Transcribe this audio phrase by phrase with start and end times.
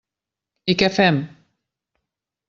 [0.73, 1.19] I què fem?